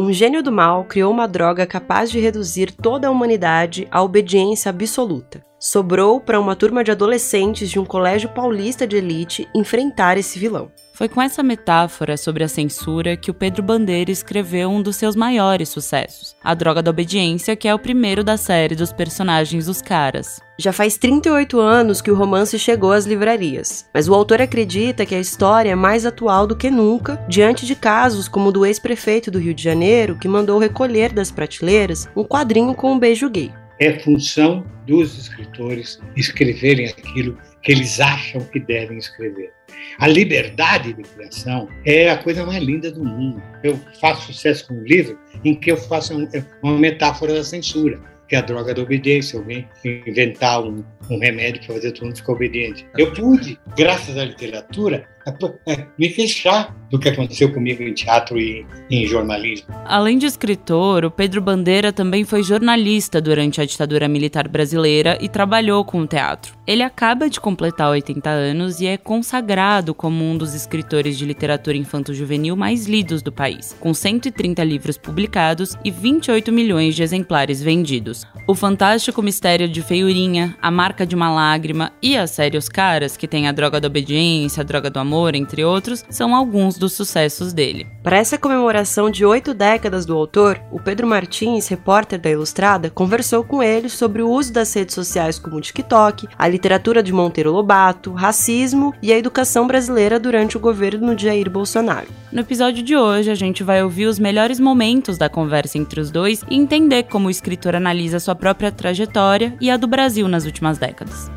[0.00, 4.70] Um gênio do mal criou uma droga capaz de reduzir toda a humanidade à obediência
[4.70, 5.44] absoluta.
[5.58, 10.70] Sobrou para uma turma de adolescentes de um colégio paulista de elite enfrentar esse vilão.
[10.98, 15.14] Foi com essa metáfora sobre a censura que o Pedro Bandeira escreveu um dos seus
[15.14, 19.80] maiores sucessos, A Droga da Obediência, que é o primeiro da série dos personagens dos
[19.80, 20.40] caras.
[20.58, 25.14] Já faz 38 anos que o romance chegou às livrarias, mas o autor acredita que
[25.14, 29.30] a história é mais atual do que nunca, diante de casos como o do ex-prefeito
[29.30, 33.52] do Rio de Janeiro, que mandou recolher das prateleiras um quadrinho com um beijo gay.
[33.80, 39.52] É função dos escritores escreverem aquilo que eles acham que devem escrever.
[39.98, 43.42] A liberdade de criação é a coisa mais linda do mundo.
[43.62, 46.14] Eu faço sucesso com um livro em que eu faço
[46.62, 49.38] uma metáfora da censura, que é a droga da obediência.
[49.38, 52.86] Alguém inventar um, um remédio para fazer todo mundo ficar obediente.
[52.96, 55.06] Eu pude, graças à literatura,
[55.98, 59.66] me queixar do que aconteceu comigo em teatro e em jornalismo.
[59.84, 65.28] Além de escritor, o Pedro Bandeira também foi jornalista durante a ditadura militar brasileira e
[65.28, 66.56] trabalhou com o teatro.
[66.66, 71.76] Ele acaba de completar 80 anos e é consagrado como um dos escritores de literatura
[71.76, 78.26] infanto-juvenil mais lidos do país, com 130 livros publicados e 28 milhões de exemplares vendidos.
[78.46, 83.16] O Fantástico Mistério de Feiurinha, A Marca de uma Lágrima e a série Os Caras,
[83.16, 86.78] que tem a droga da obediência, a droga do amor, Amor, entre outros, são alguns
[86.78, 87.88] dos sucessos dele.
[88.04, 93.42] Para essa comemoração de oito décadas do autor, o Pedro Martins, repórter da Ilustrada, conversou
[93.42, 97.50] com ele sobre o uso das redes sociais como o TikTok, a literatura de Monteiro
[97.50, 102.06] Lobato, racismo e a educação brasileira durante o governo de Jair Bolsonaro.
[102.30, 106.12] No episódio de hoje, a gente vai ouvir os melhores momentos da conversa entre os
[106.12, 110.44] dois e entender como o escritor analisa sua própria trajetória e a do Brasil nas
[110.44, 111.28] últimas décadas.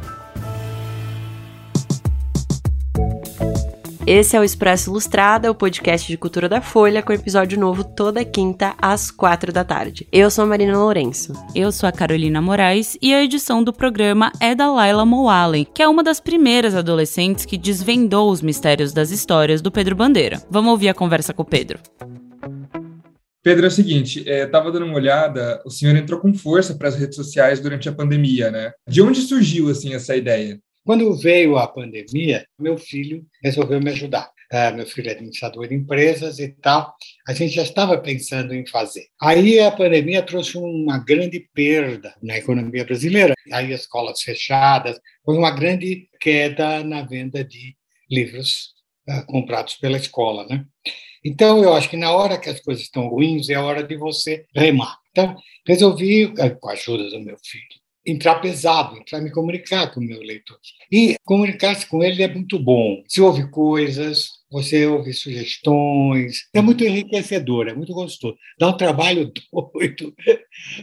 [4.08, 8.26] Esse é o Expresso Ilustrada, o podcast de cultura da Folha, com episódio novo toda
[8.26, 10.08] quinta às quatro da tarde.
[10.12, 11.34] Eu sou a Marina Lourenço.
[11.54, 15.84] Eu sou a Carolina Moraes e a edição do programa é da Laila Moalen, que
[15.84, 20.42] é uma das primeiras adolescentes que desvendou os mistérios das histórias do Pedro Bandeira.
[20.50, 21.80] Vamos ouvir a conversa com o Pedro.
[23.44, 26.88] Pedro, é o seguinte, é, tava dando uma olhada, o senhor entrou com força para
[26.88, 28.72] as redes sociais durante a pandemia, né?
[28.88, 30.60] De onde surgiu, assim, essa ideia?
[30.84, 34.32] Quando veio a pandemia, meu filho resolveu me ajudar.
[34.52, 36.94] Uh, meu filho é administrador de empresas e tal,
[37.26, 39.06] a gente já estava pensando em fazer.
[39.22, 43.34] Aí a pandemia trouxe uma grande perda na economia brasileira.
[43.54, 47.78] Aí as escolas fechadas, foi uma grande queda na venda de
[48.10, 48.74] livros
[49.08, 50.66] uh, comprados pela escola, né?
[51.24, 53.96] Então, eu acho que na hora que as coisas estão ruins, é a hora de
[53.96, 54.98] você remar.
[55.12, 55.36] Então,
[55.68, 60.20] resolvi, com a ajuda do meu filho, entrar pesado, entrar me comunicar com o meu
[60.20, 60.58] leitor.
[60.92, 63.04] E comunicar-se com ele é muito bom.
[63.08, 68.36] Se ouve coisas, você ouve sugestões, é muito enriquecedor, é muito gostoso.
[68.60, 69.32] Dá um trabalho
[69.74, 70.14] doido,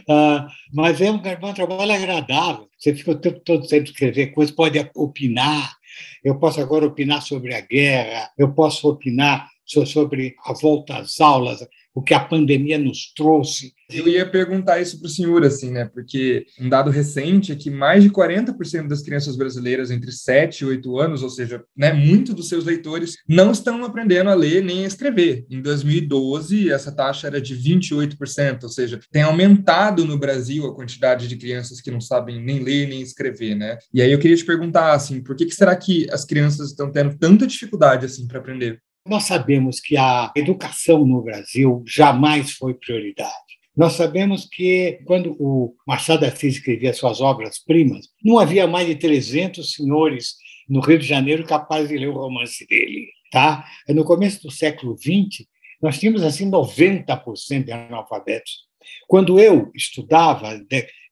[0.09, 2.67] uh, mas é um, um, trabalho agradável.
[2.77, 5.77] Você fica o tempo todo sempre escrever coisas, pode opinar.
[6.23, 9.49] Eu posso agora opinar sobre a guerra, eu posso opinar
[9.85, 11.59] sobre a volta às aulas,
[11.93, 13.73] o que a pandemia nos trouxe.
[13.91, 15.85] Eu ia perguntar isso para o senhor, assim, né?
[15.85, 20.65] Porque um dado recente é que mais de 40% das crianças brasileiras entre 7 e
[20.65, 24.83] 8 anos, ou seja, né, muito dos seus leitores, não estão aprendendo a ler nem
[24.83, 25.45] a escrever.
[25.49, 31.27] Em 2012, essa taxa era de 28%, ou seja, tem aumentado no Brasil a quantidade
[31.27, 33.77] de crianças que não sabem nem ler nem escrever, né?
[33.93, 36.91] E aí eu queria te perguntar, assim, por que, que será que as crianças estão
[36.91, 38.79] tendo tanta dificuldade, assim, para aprender?
[39.07, 43.33] Nós sabemos que a educação no Brasil jamais foi prioridade.
[43.75, 48.95] Nós sabemos que, quando o Machado de Assis escrevia suas obras-primas, não havia mais de
[48.95, 50.35] 300 senhores
[50.67, 53.07] no Rio de Janeiro capazes de ler o romance dele.
[53.31, 53.65] Tá?
[53.87, 55.47] No começo do século XX,
[55.81, 58.67] nós tínhamos assim 90% de analfabetos.
[59.07, 60.59] Quando eu estudava,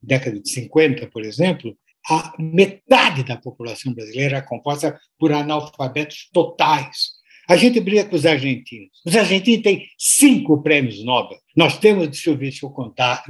[0.01, 1.77] década de 50, por exemplo,
[2.09, 7.16] a metade da população brasileira era composta por analfabetos totais.
[7.47, 8.89] A gente briga com os argentinos.
[9.05, 11.37] Os argentinos têm cinco prêmios Nobel.
[11.55, 13.23] Nós temos, deixa eu ver, deixa eu contar,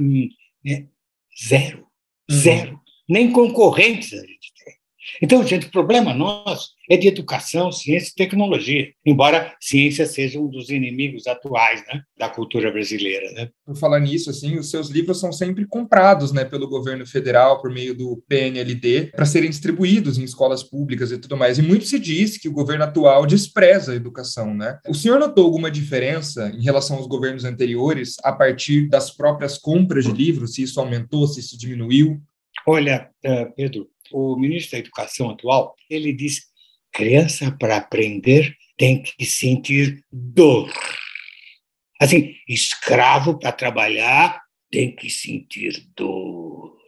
[0.66, 0.84] é,
[1.46, 1.86] zero.
[2.28, 2.36] Uhum.
[2.36, 2.80] Zero.
[3.08, 4.10] Nem concorrentes.
[5.22, 10.48] Então, gente, o problema nosso é de educação, ciência e tecnologia, embora ciência seja um
[10.48, 13.30] dos inimigos atuais né, da cultura brasileira.
[13.32, 13.48] Né?
[13.64, 17.70] Por falar nisso, assim, os seus livros são sempre comprados né, pelo governo federal por
[17.70, 21.58] meio do PNLD para serem distribuídos em escolas públicas e tudo mais.
[21.58, 24.54] E muito se diz que o governo atual despreza a educação.
[24.54, 24.78] Né?
[24.88, 30.04] O senhor notou alguma diferença em relação aos governos anteriores a partir das próprias compras
[30.04, 30.54] de livros?
[30.54, 32.20] Se isso aumentou, se isso diminuiu?
[32.66, 36.42] Olha, eh, Pedro, o ministro da Educação atual, ele diz
[36.92, 40.72] criança para aprender tem que sentir dor.
[42.00, 44.40] Assim, escravo para trabalhar
[44.70, 46.78] tem que sentir dor.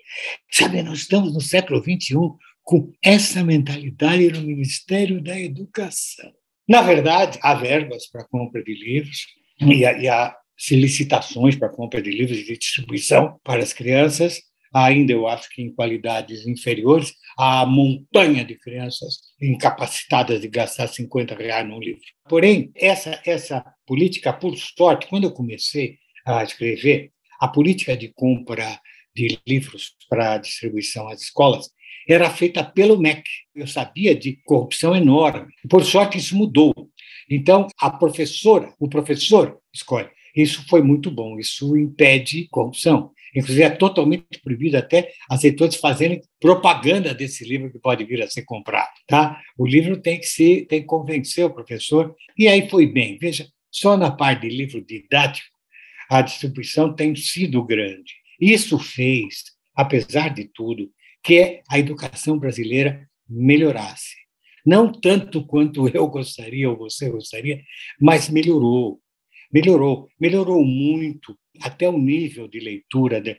[0.50, 2.14] Sabe, nós estamos no século XXI
[2.62, 6.32] com essa mentalidade no Ministério da Educação.
[6.68, 9.26] Na verdade, há verbas para compra de livros
[9.60, 10.36] e há, e há
[10.70, 14.40] licitações para compra de livros de distribuição para as crianças,
[14.72, 21.34] ainda eu acho que em qualidades inferiores, há montanha de crianças incapacitadas de gastar 50
[21.34, 22.02] reais num livro.
[22.28, 28.80] Porém, essa, essa política, por sorte, quando eu comecei a escrever, a política de compra
[29.14, 31.70] de livros para distribuição às escolas
[32.08, 33.22] era feita pelo MEC.
[33.54, 35.52] Eu sabia de corrupção enorme.
[35.68, 36.74] Por sorte, isso mudou.
[37.28, 40.08] Então, a professora, o professor escolhe.
[40.34, 43.12] Isso foi muito bom, isso impede corrupção.
[43.34, 48.28] Inclusive, é totalmente proibido até as editoras fazerem propaganda desse livro que pode vir a
[48.28, 48.90] ser comprado.
[49.06, 49.40] Tá?
[49.56, 53.18] O livro tem que, ser, tem que convencer o professor, e aí foi bem.
[53.18, 55.48] Veja, só na parte de livro didático,
[56.08, 58.14] a distribuição tem sido grande.
[58.40, 59.44] Isso fez,
[59.76, 60.90] apesar de tudo,
[61.22, 64.16] que a educação brasileira melhorasse.
[64.66, 67.62] Não tanto quanto eu gostaria ou você gostaria,
[68.00, 69.00] mas melhorou.
[69.52, 73.36] Melhorou, melhorou muito, até o nível de leitura de,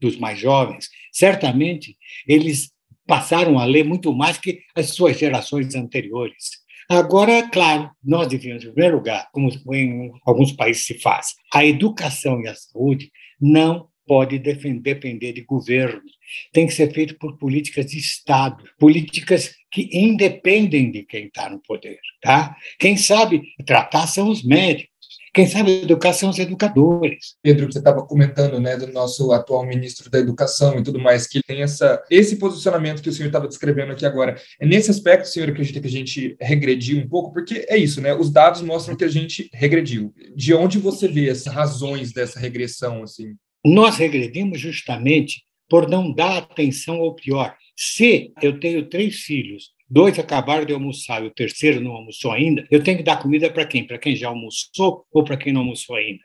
[0.00, 0.88] dos mais jovens.
[1.12, 1.96] Certamente,
[2.26, 2.70] eles
[3.06, 6.60] passaram a ler muito mais que as suas gerações anteriores.
[6.88, 12.40] Agora, claro, nós devíamos, em primeiro lugar, como em alguns países se faz, a educação
[12.40, 13.10] e a saúde
[13.40, 16.12] não pode depender de governos.
[16.52, 21.60] Tem que ser feito por políticas de Estado, políticas que independem de quem está no
[21.60, 22.00] poder.
[22.20, 22.56] Tá?
[22.76, 24.89] Quem sabe tratar são os médicos.
[25.32, 27.36] Quem sabe educar são os educadores.
[27.42, 31.40] Pedro, você estava comentando né, do nosso atual ministro da Educação e tudo mais, que
[31.42, 34.36] tem essa, esse posicionamento que o senhor estava descrevendo aqui agora.
[34.58, 37.32] É nesse aspecto, senhor, acredita que a gente regrediu um pouco?
[37.32, 38.12] Porque é isso, né?
[38.12, 40.12] Os dados mostram que a gente regrediu.
[40.34, 43.02] De onde você vê as razões dessa regressão?
[43.04, 43.34] Assim?
[43.64, 47.54] Nós regredimos justamente por não dar atenção ao pior.
[47.76, 52.66] Se eu tenho três filhos, dois acabaram de almoçar e o terceiro não almoçou ainda,
[52.70, 53.84] eu tenho que dar comida para quem?
[53.84, 56.22] Para quem já almoçou ou para quem não almoçou ainda?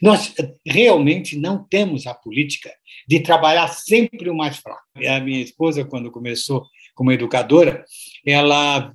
[0.00, 0.34] Nós
[0.66, 2.72] realmente não temos a política
[3.06, 4.82] de trabalhar sempre o mais fraco.
[5.06, 6.64] A minha esposa, quando começou
[6.94, 7.84] como educadora,
[8.24, 8.92] ela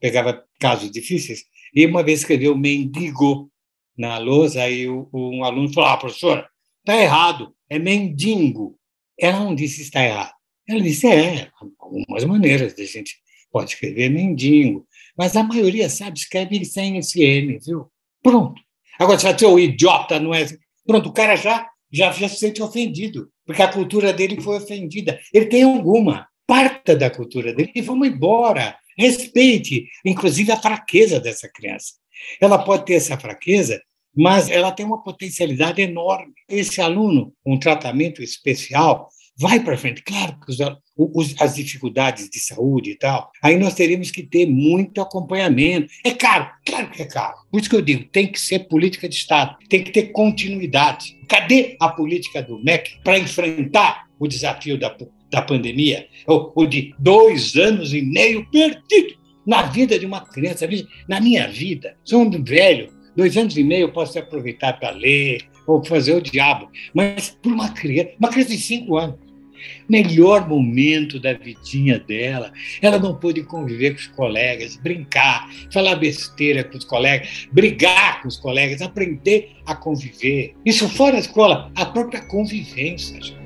[0.00, 1.44] pegava casos difíceis
[1.74, 3.50] e uma vez escreveu mendigo
[3.96, 6.50] na lousa, aí um aluno falou: Ah, professora,
[6.80, 8.78] Está errado, é mendigo.
[9.18, 10.32] Ela não disse está errado.
[10.68, 13.16] Ela disse é, algumas maneiras a gente
[13.50, 14.86] pode escrever mendigo,
[15.16, 17.90] mas a maioria sabe escreve sem esse M, viu?
[18.22, 18.60] Pronto.
[18.98, 20.46] Agora, se o idiota não é.
[20.86, 25.18] Pronto, o cara já, já, já se sente ofendido, porque a cultura dele foi ofendida.
[25.32, 28.76] Ele tem alguma, parta da cultura dele, e vamos embora.
[28.98, 31.94] Respeite, inclusive, a fraqueza dessa criança.
[32.40, 33.80] Ela pode ter essa fraqueza
[34.14, 36.32] mas ela tem uma potencialidade enorme.
[36.48, 39.08] Esse aluno, um tratamento especial,
[39.40, 40.02] vai para frente.
[40.02, 40.52] Claro que
[40.96, 45.88] os, as dificuldades de saúde e tal, aí nós teríamos que ter muito acompanhamento.
[46.04, 47.36] É caro, claro que é caro.
[47.50, 51.16] Por isso que eu digo, tem que ser política de Estado, tem que ter continuidade.
[51.26, 54.94] Cadê a política do MEC para enfrentar o desafio da,
[55.30, 60.68] da pandemia, ou de dois anos e meio perdido na vida de uma criança?
[61.08, 65.42] Na minha vida, sou um velho, Dois anos e meio eu posso aproveitar para ler
[65.66, 69.18] ou fazer o diabo, mas por uma criança, uma criança de cinco anos,
[69.88, 72.52] melhor momento da vidinha dela.
[72.80, 78.28] Ela não pôde conviver com os colegas, brincar, falar besteira com os colegas, brigar com
[78.28, 80.54] os colegas, aprender a conviver.
[80.64, 83.20] Isso fora da escola, a própria convivência.
[83.20, 83.40] Gente.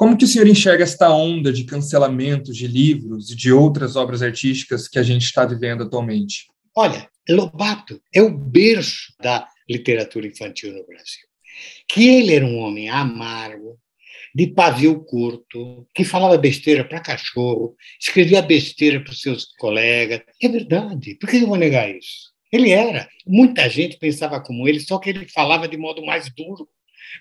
[0.00, 4.22] Como que o senhor enxerga esta onda de cancelamentos de livros e de outras obras
[4.22, 6.46] artísticas que a gente está vivendo atualmente?
[6.74, 11.26] Olha, Lobato é o berço da literatura infantil no Brasil.
[11.88, 13.78] Que ele era um homem amargo,
[14.34, 20.22] de pavio curto, que falava besteira para cachorro, escrevia besteira para os seus colegas.
[20.40, 22.30] É verdade, por que eu vou negar isso?
[22.52, 23.08] Ele era.
[23.26, 26.68] Muita gente pensava como ele, só que ele falava de modo mais duro,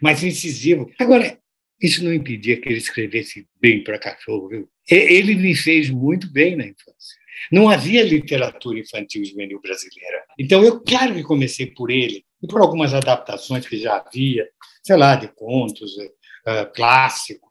[0.02, 0.90] mais incisivo.
[1.00, 1.38] Agora,
[1.82, 4.70] isso não impedia que ele escrevesse bem para cachorro, viu?
[4.90, 7.18] Ele me fez muito bem na infância.
[7.52, 10.24] Não havia literatura infantil juvenil brasileira.
[10.38, 14.48] Então, eu, claro que comecei por ele, e por algumas adaptações que já havia,
[14.84, 17.50] sei lá, de contos uh, clássicos,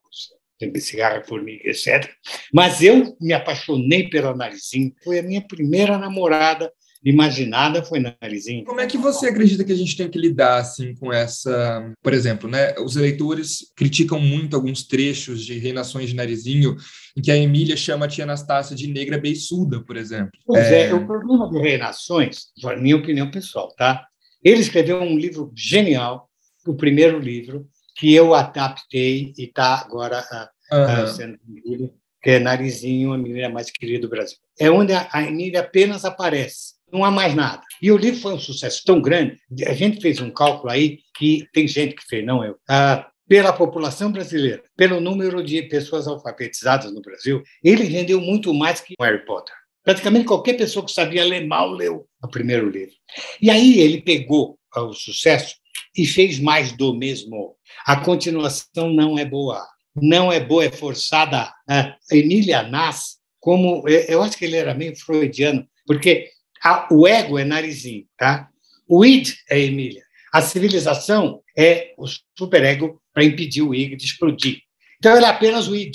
[0.81, 2.11] Cigarra, Formiga, etc.
[2.53, 6.73] Mas eu me apaixonei pela Narizinho, foi a minha primeira namorada
[7.05, 8.65] imaginada foi Narizinho.
[8.65, 12.13] Como é que você acredita que a gente tem que lidar assim com essa, por
[12.13, 12.75] exemplo, né?
[12.79, 16.77] Os eleitores criticam muito alguns trechos de Reinações de Narizinho,
[17.17, 20.33] em que a Emília chama a tia Anastácia de negra beiçuda, por exemplo.
[20.45, 24.05] Pois é, é o problema de Reinações, na minha opinião pessoal, tá?
[24.43, 26.29] Ele escreveu um livro genial,
[26.67, 30.25] o primeiro livro, que eu adaptei e está agora
[30.73, 34.37] uh, uh, sendo vendido, que é Narizinho, a menina mais querida do Brasil.
[34.59, 37.63] É onde a Emília apenas aparece, não há mais nada.
[37.81, 41.47] E o livro foi um sucesso tão grande, a gente fez um cálculo aí, que
[41.53, 46.93] tem gente que fez, não eu, uh, pela população brasileira, pelo número de pessoas alfabetizadas
[46.93, 49.55] no Brasil, ele vendeu muito mais que Harry Potter.
[49.85, 52.95] Praticamente qualquer pessoa que sabia ler mal leu o primeiro livro.
[53.41, 55.57] E aí ele pegou o sucesso
[55.97, 57.57] e fez mais do mesmo.
[57.87, 59.67] A continuação não é boa.
[59.95, 61.53] Não é boa, é forçada.
[61.69, 63.83] A Emília nasce como.
[63.89, 66.29] Eu acho que ele era meio freudiano, porque
[66.63, 68.49] a, o ego é narizinho, tá?
[68.89, 70.03] O id é Emília.
[70.33, 74.61] A civilização é o superego para impedir o id de explodir.
[74.99, 75.95] Então, ele é apenas o id.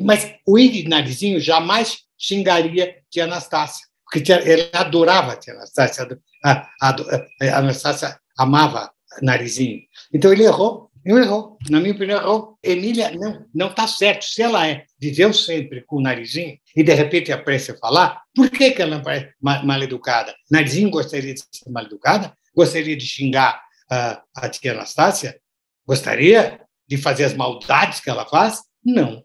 [0.00, 6.06] Mas o id narizinho jamais xingaria tia Anastácia, porque tia, ele adorava tia Anastácia.
[6.44, 6.96] A, a,
[7.40, 8.90] a Anastácia amava
[9.22, 9.80] narizinho.
[10.12, 11.58] Então ele errou, ele errou.
[11.70, 12.58] Na minha opinião, errou.
[12.62, 14.24] Emília não não está certo.
[14.24, 18.50] Se ela é viveu sempre com o narizinho e de repente apressa a falar, por
[18.50, 20.34] que, que ela parece mal educada?
[20.50, 22.36] Narizinho gostaria de ser mal educada?
[22.54, 25.40] Gostaria de xingar uh, a tia Anastácia?
[25.86, 28.62] Gostaria de fazer as maldades que ela faz?
[28.84, 29.24] Não.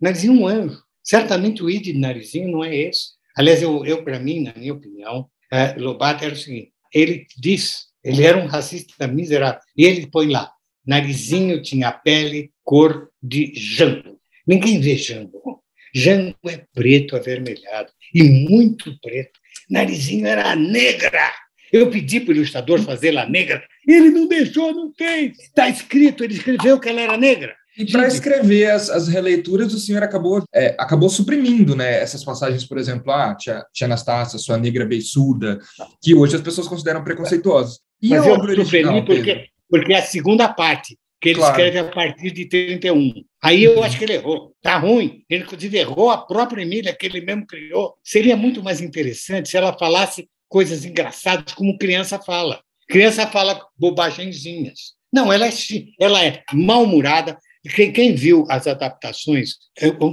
[0.00, 0.82] Narizinho é um anjo.
[1.02, 3.12] Certamente o id de Narizinho não é esse.
[3.36, 7.92] Aliás, eu, eu para mim, na minha opinião, uh, Lobato era o seguinte: ele diz
[8.04, 9.60] ele era um racista miserável.
[9.76, 10.50] E ele põe lá,
[10.86, 14.18] narizinho tinha pele cor de jango.
[14.46, 15.62] Ninguém vê jango.
[15.94, 19.38] Jango é preto avermelhado e muito preto.
[19.68, 21.32] Narizinho era negra.
[21.72, 25.38] Eu pedi para o ilustrador fazer la negra, ele não deixou, não fez.
[25.38, 27.54] Está escrito, ele escreveu que ela era negra.
[27.76, 32.66] E para escrever as, as, releituras, o senhor acabou, é, acabou suprimindo né, essas passagens,
[32.66, 35.58] por exemplo, ah, tia, tia Anastácia, sua negra beiçuda,
[36.02, 37.80] que hoje as pessoas consideram preconceituosas.
[38.02, 41.52] E Mas eu suprimi porque, porque é a segunda parte, que ele claro.
[41.52, 43.24] escreve a partir de 31.
[43.42, 44.52] Aí eu acho que ele errou.
[44.58, 45.24] Está ruim.
[45.30, 47.94] Ele, inclusive, errou a própria Emília, que ele mesmo criou.
[48.04, 52.60] Seria muito mais interessante se ela falasse coisas engraçadas, como criança fala.
[52.86, 54.92] Criança fala bobagenzinhas.
[55.10, 55.52] Não, ela é,
[55.98, 57.38] ela é mal-humorada,
[57.74, 59.52] quem, quem, viu as adaptações,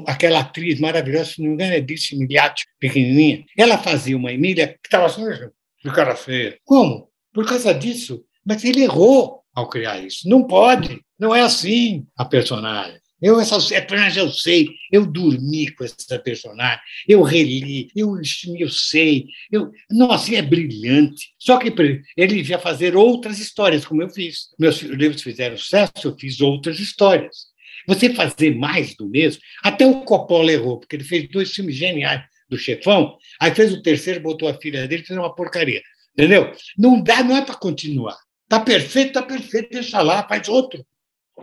[0.07, 4.67] aquela atriz maravilhosa, se não me engano, é Disse Miliati, pequenininha, ela fazia uma Emília
[4.67, 6.57] que estava só de cara feia.
[6.63, 7.09] Como?
[7.33, 8.23] Por causa disso.
[8.45, 10.27] Mas ele errou ao criar isso.
[10.27, 11.01] Não pode.
[11.17, 12.99] Não é assim a personagem.
[13.21, 18.15] Eu, essa personagem eu sei, eu dormi com essa personagem, eu reli, eu,
[18.57, 21.33] eu sei, eu, nossa, é brilhante.
[21.37, 21.73] Só que
[22.15, 24.47] ele ia fazer outras histórias, como eu fiz.
[24.57, 27.49] Meus livros fizeram sucesso, eu fiz outras histórias.
[27.85, 32.23] Você fazer mais do mesmo, até o Coppola errou, porque ele fez dois filmes geniais
[32.49, 35.81] do Chefão, aí fez o terceiro, botou a filha dele, fez uma porcaria.
[36.13, 36.51] Entendeu?
[36.77, 38.17] Não dá, não é para continuar.
[38.49, 40.83] Está perfeito, está perfeito, deixa lá, faz outro.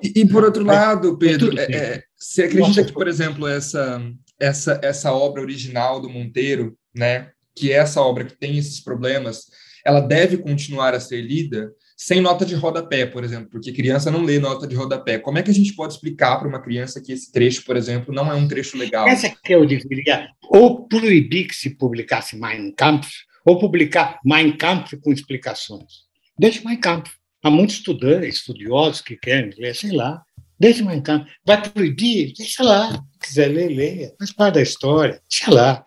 [0.03, 4.03] E, e por outro lado, Pedro, é, é, você acredita que, por exemplo, essa,
[4.41, 9.47] essa, essa obra original do Monteiro, né, que é essa obra que tem esses problemas,
[9.85, 14.25] ela deve continuar a ser lida sem nota de rodapé, por exemplo, porque criança não
[14.25, 15.17] lê nota de rodapé.
[15.17, 18.13] Como é que a gente pode explicar para uma criança que esse trecho, por exemplo,
[18.13, 19.07] não é um trecho legal?
[19.07, 23.09] Essa que eu deveria ou proibir que se publicasse Mein Kampf,
[23.45, 26.06] ou publicar Mein Kampf com explicações.
[26.39, 27.11] Deixa Mein Kampf.
[27.43, 30.23] Há muitos estudantes, estudiosos que querem ler, sei lá.
[30.61, 31.33] Deixa Mein Kampf.
[31.47, 32.35] Vai proibir?
[32.37, 32.93] Deixa lá.
[32.93, 34.15] Se quiser ler, leia.
[34.19, 35.19] Faz parte da história.
[35.31, 35.83] Deixa lá.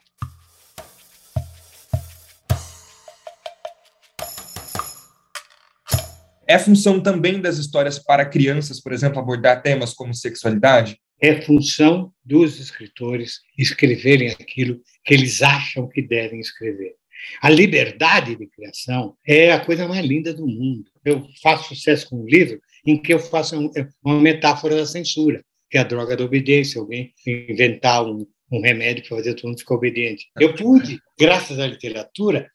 [6.47, 10.99] É função também das histórias para crianças, por exemplo, abordar temas como sexualidade?
[11.21, 16.98] É função dos escritores escreverem aquilo que eles acham que devem escrever.
[17.41, 20.85] A liberdade de criação é a coisa mais linda do mundo.
[21.03, 23.71] Eu faço sucesso com um livro em que eu faço
[24.03, 29.03] uma metáfora da censura, que é a droga da obediência, alguém inventar um, um remédio
[29.07, 30.27] para fazer todo mundo ficar obediente.
[30.39, 32.49] Eu pude, graças à literatura,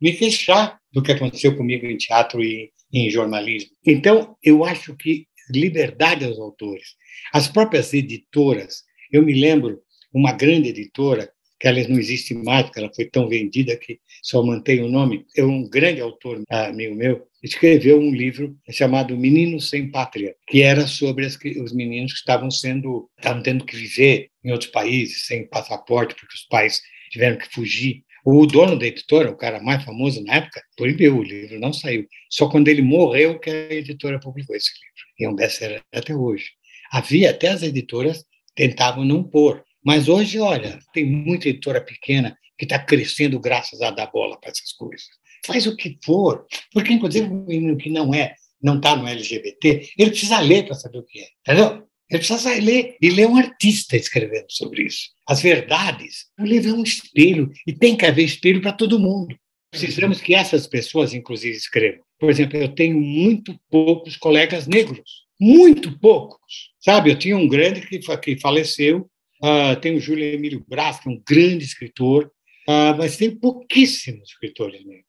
[0.00, 3.70] me queixar do que aconteceu comigo em teatro e em jornalismo.
[3.86, 6.94] Então, eu acho que liberdade aos autores.
[7.32, 8.82] As próprias editoras,
[9.12, 9.80] eu me lembro,
[10.12, 11.30] uma grande editora
[11.60, 15.26] que ela não existe mais, porque ela foi tão vendida que só mantém o nome.
[15.36, 20.86] É um grande autor, amigo meu, escreveu um livro chamado Meninos Sem Pátria, que era
[20.86, 25.46] sobre as, os meninos que estavam sendo, estavam tendo que viver em outros países sem
[25.46, 30.22] passaporte, porque os pais tiveram que fugir O dono da editora, o cara mais famoso
[30.24, 32.06] na época, proibiu, o livro não saiu.
[32.30, 35.10] Só quando ele morreu que a editora publicou esse livro.
[35.18, 36.50] E é um best-seller até hoje.
[36.92, 38.24] Havia até as editoras
[38.54, 39.62] tentavam não pôr.
[39.84, 44.50] Mas hoje, olha, tem muita editora pequena que está crescendo graças a dar bola para
[44.50, 45.06] essas coisas.
[45.46, 49.88] Faz o que for, porque inclusive o menino que não é, não está no LGBT,
[49.96, 51.86] ele precisa ler para saber o que é, entendeu?
[52.10, 55.10] Ele precisa ler e ler um artista escrevendo sobre isso.
[55.26, 59.34] As verdades, o livro é um espelho e tem que haver espelho para todo mundo.
[59.70, 62.04] Precisamos que essas pessoas, inclusive, escrevam.
[62.18, 66.72] Por exemplo, eu tenho muito poucos colegas negros, muito poucos.
[66.80, 69.08] Sabe, eu tinha um grande que, que faleceu,
[69.42, 72.30] uh, tem o Júlio Emílio Braz, que é um grande escritor,
[72.68, 75.06] uh, mas tem pouquíssimos escritores negros.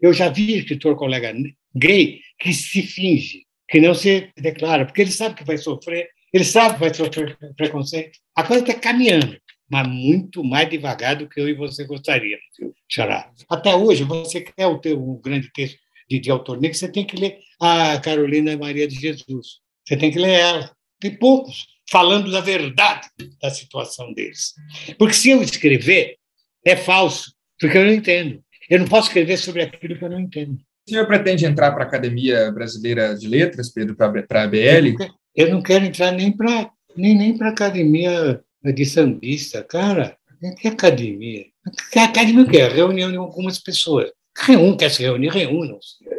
[0.00, 1.34] Eu já vi escritor colega
[1.74, 6.44] gay que se finge, que não se declara, porque ele sabe que vai sofrer, ele
[6.44, 8.18] sabe que vai sofrer preconceito.
[8.34, 9.36] A coisa está caminhando,
[9.68, 12.38] mas muito mais devagar do que eu e você gostaria,
[12.88, 13.30] Xará.
[13.48, 15.78] Até hoje, você quer o teu um grande texto
[16.08, 19.60] de, de autor negro, você tem que ler a Carolina Maria de Jesus.
[19.86, 20.76] Você tem que ler ela.
[21.00, 23.08] Tem poucos falando da verdade
[23.40, 24.54] da situação deles.
[24.98, 26.16] Porque se eu escrever,
[26.64, 28.42] é falso, porque eu não entendo.
[28.68, 30.54] Eu não posso escrever sobre aquilo que eu não entendo.
[30.86, 34.96] O senhor pretende entrar para a Academia Brasileira de Letras, Pedro, para a BL?
[35.34, 39.62] Eu não quero entrar nem para nem, nem a Academia de Sambista.
[39.64, 40.16] Cara,
[40.58, 41.46] que academia?
[41.92, 42.66] Que academia o quê?
[42.66, 44.10] Reunião de algumas pessoas.
[44.48, 46.02] Um quer se reunir, reúnam-se.
[46.04, 46.18] Não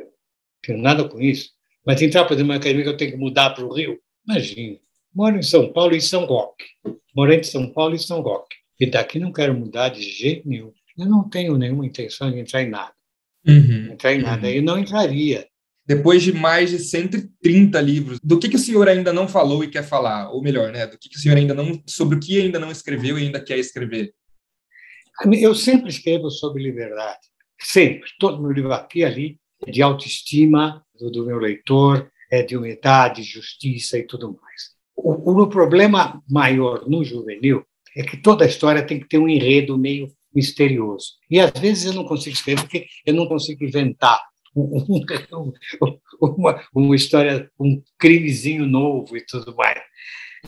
[0.61, 1.49] tenho nada com isso.
[1.85, 3.97] Mas entrar para uma academia que eu tenho que mudar para o Rio?
[4.27, 4.77] Imagina.
[5.13, 6.65] Moro em São Paulo e São Roque.
[7.15, 8.55] Moro em São Paulo e São Roque.
[8.79, 10.71] E daqui não quero mudar de jeito nenhum.
[10.97, 12.93] Eu não tenho nenhuma intenção de entrar em nada.
[13.47, 13.93] Uhum.
[13.93, 14.47] Entrar em nada.
[14.47, 14.53] Uhum.
[14.53, 15.47] Eu não entraria.
[15.85, 19.69] Depois de mais de 130 livros, do que, que o senhor ainda não falou e
[19.69, 20.31] quer falar?
[20.31, 22.71] Ou melhor, né, do que, que o senhor ainda não, sobre o que ainda não
[22.71, 24.13] escreveu e ainda quer escrever?
[25.39, 27.19] Eu sempre escrevo sobre liberdade.
[27.59, 28.09] Sempre.
[28.19, 33.21] Todo meu livro aqui ali é de autoestima do, do meu leitor, é de humildade,
[33.21, 34.71] justiça e tudo mais.
[34.95, 39.27] O, o problema maior no juvenil é que toda a história tem que ter um
[39.27, 41.13] enredo meio misterioso.
[41.29, 44.21] E às vezes eu não consigo escrever porque eu não consigo inventar
[44.55, 44.77] um,
[45.81, 49.81] um, uma, uma história, um crimezinho novo e tudo mais.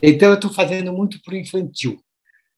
[0.01, 1.99] Então eu estou fazendo muito para o infantil.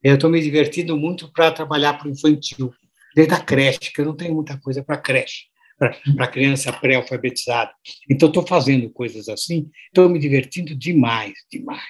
[0.04, 2.72] Eu estou me divertindo muito para trabalhar para o infantil,
[3.16, 5.46] desde a creche, que eu não tenho muita coisa para creche,
[6.16, 7.72] para criança pré-alfabetizada.
[8.10, 11.82] Então estou fazendo coisas assim, estou me divertindo demais, demais.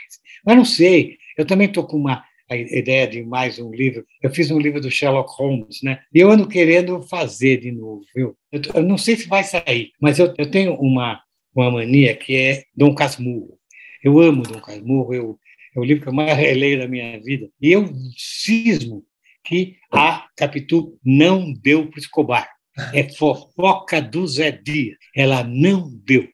[0.46, 4.06] Mas não sei, eu também estou com uma a ideia de mais um livro.
[4.22, 6.00] Eu fiz um livro do Sherlock Holmes, né?
[6.14, 8.38] E eu ando querendo fazer de novo, viu?
[8.52, 11.22] Eu, eu não sei se vai sair, mas eu, eu tenho uma,
[11.56, 13.58] uma mania que é Dom Casmurro.
[14.04, 15.40] Eu amo Dom Casmurro, eu,
[15.76, 17.50] é o livro que eu mais releio da minha vida.
[17.60, 19.04] E eu cismo
[19.44, 22.55] que a Capitu não deu para Escobar.
[22.94, 24.98] É fofoca do Zé Dias.
[25.16, 26.28] Ela não deu.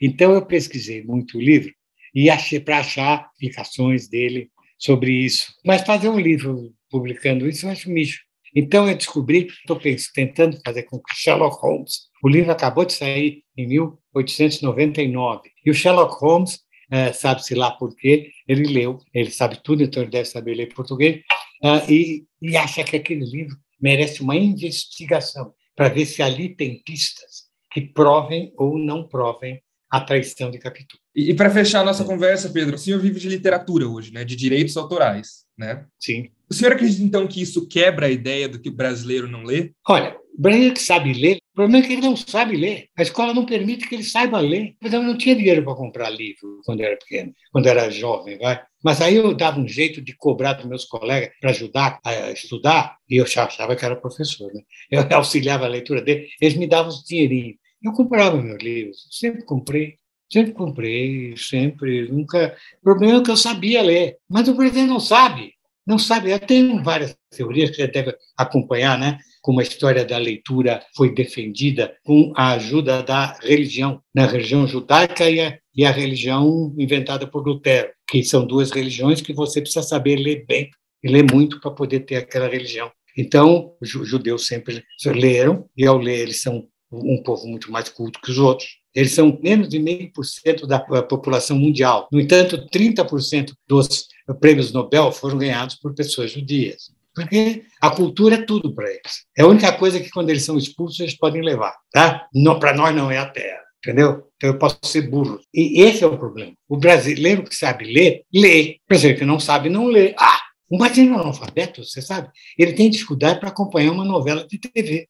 [0.00, 1.72] Então eu pesquisei muito o livro
[2.14, 5.52] e achei para achar explicações dele sobre isso.
[5.64, 8.20] Mas fazer um livro publicando isso, eu acho mijo.
[8.54, 9.80] Então eu descobri, estou
[10.14, 15.74] tentando fazer com que Sherlock Holmes, o livro acabou de sair em 1899, e o
[15.74, 20.26] Sherlock Holmes, é, sabe-se lá por quê, ele leu, ele sabe tudo, então ele deve
[20.26, 21.20] saber ler português,
[21.64, 26.82] é, e, e acha que aquele livro merece uma investigação para ver se ali tem
[26.82, 29.60] pistas que provem ou não provem
[29.90, 30.98] a traição de Capitu.
[31.14, 32.06] E, e para fechar a nossa é.
[32.06, 34.24] conversa, Pedro, o senhor vive de literatura hoje, né?
[34.24, 35.86] De direitos autorais, né?
[36.00, 36.30] Sim.
[36.50, 39.72] O senhor acredita, então, que isso quebra a ideia do que o brasileiro não lê?
[39.88, 42.88] Olha, o brasileiro que sabe ler, o problema é que ele não sabe ler.
[42.98, 44.74] A escola não permite que ele saiba ler.
[44.82, 47.88] Mas eu não tinha dinheiro para comprar livro quando eu era pequeno, quando eu era
[47.92, 48.60] jovem, vai.
[48.82, 52.98] Mas aí eu dava um jeito de cobrar dos meus colegas para ajudar a estudar,
[53.08, 54.62] e eu achava que era professor, né?
[54.90, 57.56] Eu auxiliava a leitura dele, eles me davam os dinheirinhos.
[57.80, 59.94] Eu comprava meus livros, sempre comprei,
[60.28, 62.56] sempre comprei, sempre, nunca.
[62.80, 65.52] O problema é que eu sabia ler, mas o brasileiro não sabe,
[65.86, 66.32] não sabe.
[66.32, 69.20] Eu tenho várias teorias que você deve acompanhar, né?
[69.44, 75.28] Como a história da leitura foi defendida com a ajuda da religião, na religião judaica
[75.28, 79.86] e a, e a religião inventada por Lutero, que são duas religiões que você precisa
[79.86, 80.70] saber ler bem
[81.02, 82.90] e ler muito para poder ter aquela religião.
[83.18, 88.22] Então, os judeus sempre leram, e ao ler, eles são um povo muito mais culto
[88.22, 88.78] que os outros.
[88.94, 92.08] Eles são menos de meio por cento da população mundial.
[92.10, 94.06] No entanto, 30% dos
[94.40, 96.93] prêmios Nobel foram ganhados por pessoas judias.
[97.14, 99.24] Porque a cultura é tudo para eles.
[99.36, 101.74] É a única coisa que, quando eles são expulsos, eles podem levar.
[101.92, 102.26] Tá?
[102.58, 103.62] Para nós, não é a terra.
[103.78, 104.28] Entendeu?
[104.36, 105.38] Então eu posso ser burro.
[105.52, 106.54] E esse é o problema.
[106.68, 108.78] O brasileiro que sabe ler, lê.
[108.84, 110.14] O brasileiro que não sabe, não lê.
[110.18, 110.40] Ah!
[110.70, 112.30] Imagina um analfabeto, você sabe?
[112.58, 115.06] Ele tem dificuldade para acompanhar uma novela de TV.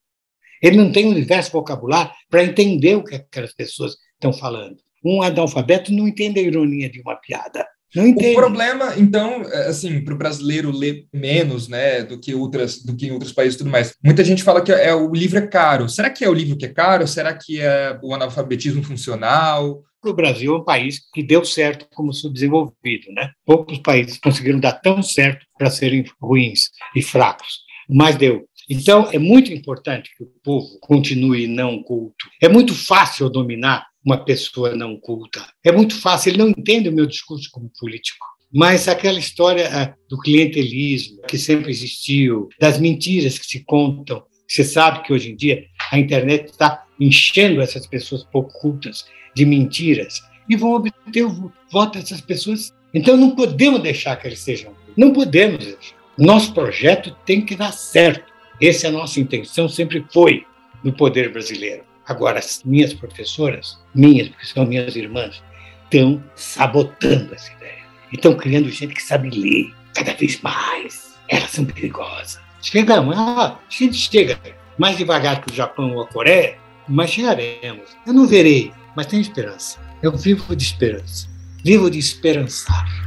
[0.61, 4.77] Ele não tem um universo vocabulário para entender o que aquelas pessoas estão falando.
[5.05, 7.67] Um analfabeto não entende a ironia de uma piada.
[7.97, 12.97] O problema, então, é, assim, para o brasileiro ler menos, né, do que outras, do
[12.97, 13.95] que em outros países e tudo mais.
[14.03, 15.89] Muita gente fala que é, o livro é caro.
[15.89, 17.07] Será que é o livro que é caro?
[17.07, 19.83] Será que é o analfabetismo funcional?
[20.05, 23.31] O Brasil é um país que deu certo como subdesenvolvido, né?
[23.47, 28.47] Poucos países conseguiram dar tão certo para serem ruins e fracos, mas deu.
[28.69, 32.29] Então, é muito importante que o povo continue não culto.
[32.43, 35.45] É muito fácil dominar uma pessoa não culta.
[35.65, 38.27] É muito fácil, ele não entende o meu discurso como político.
[38.53, 44.63] Mas aquela história ah, do clientelismo que sempre existiu, das mentiras que se contam, você
[44.63, 50.23] sabe que hoje em dia a internet está enchendo essas pessoas pouco cultas de mentiras
[50.49, 52.73] e vão obter o voto dessas pessoas.
[52.93, 54.73] Então não podemos deixar que eles sejam.
[54.97, 55.77] Não podemos.
[56.17, 58.33] Nosso projeto tem que dar certo.
[58.63, 60.45] Essa é a nossa intenção, sempre foi
[60.85, 61.83] no poder brasileiro.
[62.07, 65.43] Agora, as minhas professoras, minhas, porque são minhas irmãs,
[65.85, 67.85] estão sabotando essa ideia.
[68.13, 71.15] Estão criando gente que sabe ler cada vez mais.
[71.29, 72.39] Elas são perigosas.
[72.61, 74.39] Chegamos, ah, a gente chega
[74.79, 77.97] mais devagar que o Japão ou a Coreia, mas chegaremos.
[78.07, 79.79] Eu não verei, mas tenho esperança.
[80.03, 81.29] Eu vivo de esperança.
[81.65, 83.04] Vivo de esperançar.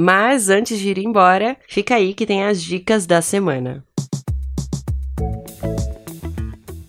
[0.00, 3.84] Mas antes de ir embora, fica aí que tem as dicas da semana.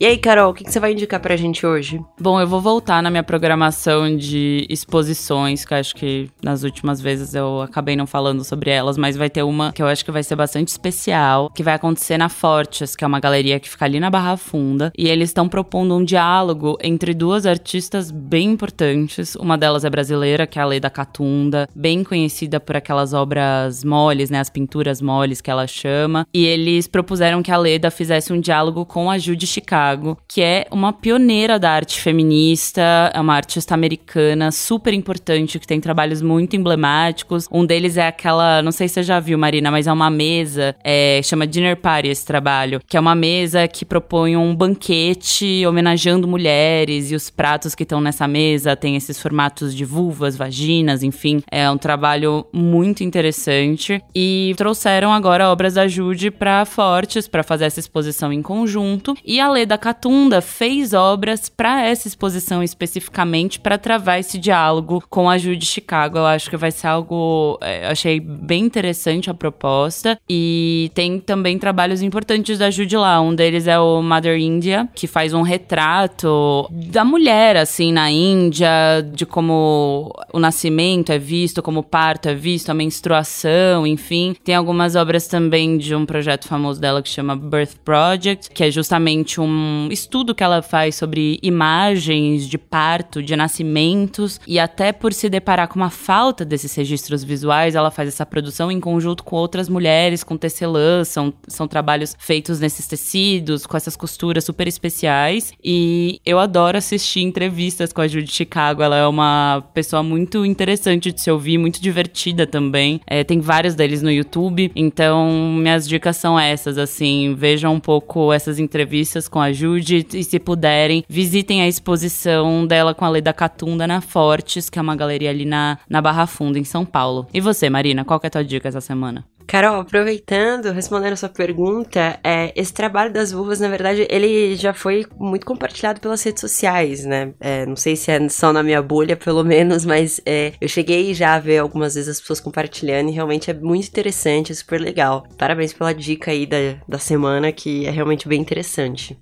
[0.02, 2.00] E aí, Carol, o que, você vai indicar pra gente hoje?
[2.18, 7.36] Bom, eu vou voltar na minha programação de exposições, que acho que nas últimas vezes
[7.36, 10.24] eu acabei não falando sobre elas, mas vai ter uma que eu acho que vai
[10.24, 14.00] ser bastante especial, que vai acontecer na Fortes, que é uma galeria que fica ali
[14.00, 19.36] na Barra Funda, e eles estão propondo um diálogo entre duas artistas bem importantes.
[19.36, 24.30] Uma delas é brasileira, que é a Leda Catunda, bem conhecida por aquelas obras moles,
[24.30, 28.40] né, as pinturas moles que ela chama, e eles propuseram que a Leda fizesse um
[28.40, 33.34] diálogo com a Judy Chicago Chicago, que é uma pioneira da arte feminista, é uma
[33.36, 37.48] artista americana super importante, que tem trabalhos muito emblemáticos.
[37.52, 40.76] Um deles é aquela, não sei se você já viu, Marina, mas é uma mesa,
[40.84, 46.28] é, chama Dinner Party esse trabalho, que é uma mesa que propõe um banquete homenageando
[46.28, 51.42] mulheres e os pratos que estão nessa mesa têm esses formatos de vulvas, vaginas, enfim.
[51.50, 54.02] É um trabalho muito interessante.
[54.14, 59.16] E trouxeram agora obras da Jude para Fortes, para fazer essa exposição em conjunto.
[59.26, 65.30] E a Leda Catunda fez obras para essa exposição especificamente para travar esse diálogo com
[65.30, 66.18] a Judy Chicago.
[66.18, 67.58] Eu acho que vai ser algo.
[67.62, 70.20] É, achei bem interessante a proposta.
[70.30, 73.20] E tem também trabalhos importantes da Judy lá.
[73.22, 78.70] Um deles é o Mother India, que faz um retrato da mulher, assim, na Índia,
[79.14, 84.36] de como o nascimento é visto, como o parto é visto, a menstruação, enfim.
[84.44, 88.72] Tem algumas obras também de um projeto famoso dela que chama Birth Project, que é
[88.72, 94.92] justamente um um estudo que ela faz sobre imagens de parto, de nascimentos, e até
[94.92, 99.24] por se deparar com uma falta desses registros visuais, ela faz essa produção em conjunto
[99.24, 104.68] com outras mulheres, com tecelã, são, são trabalhos feitos nesses tecidos, com essas costuras super
[104.68, 105.52] especiais.
[105.64, 111.12] E eu adoro assistir entrevistas com a Judy Chicago, ela é uma pessoa muito interessante
[111.12, 113.02] de se ouvir, muito divertida também.
[113.06, 118.32] É, tem vários deles no YouTube, então minhas dicas são essas, assim, vejam um pouco
[118.34, 123.34] essas entrevistas com a ajude e se puderem, visitem a exposição dela com a Leda
[123.34, 127.28] Catunda na Fortes, que é uma galeria ali na, na Barra Funda, em São Paulo.
[127.34, 129.26] E você, Marina, qual que é a tua dica essa semana?
[129.50, 134.76] Carol, aproveitando, respondendo a sua pergunta, é, esse trabalho das vulvas, na verdade, ele já
[134.76, 137.34] foi muito compartilhado pelas redes sociais, né?
[137.40, 141.16] É, não sei se é só na minha bolha, pelo menos, mas é, eu cheguei
[141.16, 144.80] já a ver algumas vezes as pessoas compartilhando e realmente é muito interessante, é super
[144.80, 145.26] legal.
[145.36, 149.18] Parabéns pela dica aí da, da semana, que é realmente bem interessante.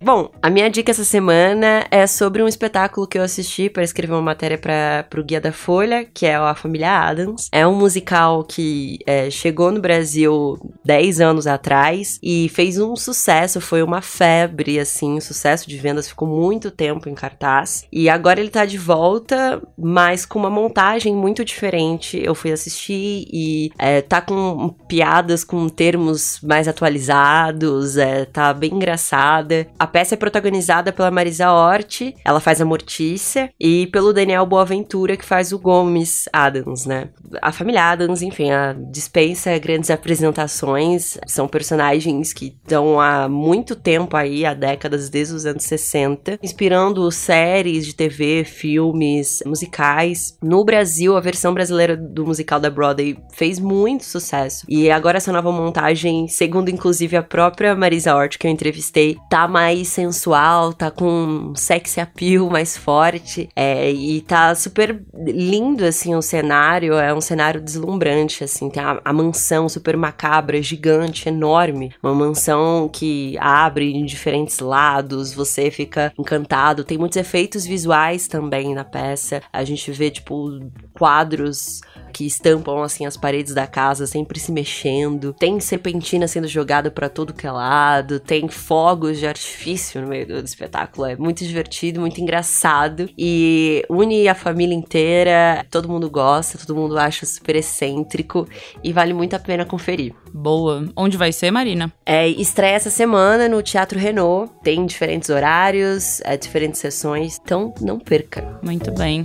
[0.00, 4.12] Bom, a minha dica essa semana é sobre um espetáculo que eu assisti para escrever
[4.12, 7.48] uma matéria para o Guia da Folha, que é A Família Adams.
[7.50, 13.60] É um musical que é, chegou no Brasil 10 anos atrás e fez um sucesso,
[13.60, 17.86] foi uma febre, assim, um sucesso de vendas, ficou muito tempo em cartaz.
[17.90, 22.20] E agora ele tá de volta, mas com uma montagem muito diferente.
[22.22, 28.74] Eu fui assistir e é, tá com piadas com termos mais atualizados, é, tá bem
[28.74, 29.66] engraçada.
[29.78, 35.16] A peça é protagonizada pela Marisa Hort, ela faz a Mortícia, e pelo Daniel Boaventura,
[35.16, 37.10] que faz o Gomes Adams, né?
[37.40, 38.48] A família Adams, enfim,
[38.90, 45.46] dispensa grandes apresentações, são personagens que estão há muito tempo aí, há décadas, desde os
[45.46, 50.36] anos 60, inspirando séries de TV, filmes, musicais.
[50.42, 54.66] No Brasil, a versão brasileira do musical da Broadway fez muito sucesso.
[54.68, 59.46] E agora essa nova montagem, segundo inclusive a própria Marisa Hort que eu entrevistei, tá
[59.74, 63.48] mais sensual, tá com um sexy appeal mais forte.
[63.56, 66.94] É, e tá super lindo, assim, o cenário.
[66.94, 68.70] É um cenário deslumbrante, assim.
[68.70, 71.92] Tem a, a mansão super macabra, gigante, enorme.
[72.02, 76.84] Uma mansão que abre em diferentes lados, você fica encantado.
[76.84, 79.42] Tem muitos efeitos visuais também na peça.
[79.52, 80.60] A gente vê, tipo,
[80.92, 81.80] quadros
[82.14, 85.34] que estampam assim as paredes da casa, sempre se mexendo.
[85.34, 90.26] Tem serpentina sendo jogada para todo que é lado, tem fogos de artifício no meio
[90.26, 91.08] do espetáculo.
[91.08, 95.66] É muito divertido, muito engraçado e une a família inteira.
[95.68, 98.48] Todo mundo gosta, todo mundo acha super excêntrico
[98.82, 100.14] e vale muito a pena conferir.
[100.32, 100.88] Boa.
[100.96, 101.92] Onde vai ser, Marina?
[102.06, 104.52] É, estreia essa semana no Teatro Renault.
[104.62, 108.58] Tem diferentes horários, é, diferentes sessões, então não perca.
[108.62, 109.24] Muito bem.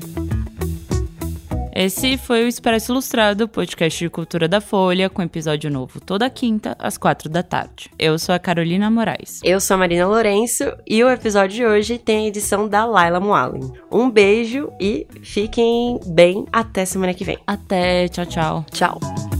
[1.79, 6.75] Esse foi o Expresso Ilustrado, podcast de cultura da Folha, com episódio novo toda quinta,
[6.77, 7.89] às quatro da tarde.
[7.97, 9.39] Eu sou a Carolina Moraes.
[9.45, 13.21] Eu sou a Marina Lourenço e o episódio de hoje tem a edição da Laila
[13.21, 13.71] Moalen.
[13.89, 17.37] Um beijo e fiquem bem até semana que vem.
[17.47, 18.65] Até, tchau, tchau.
[18.73, 19.38] Tchau.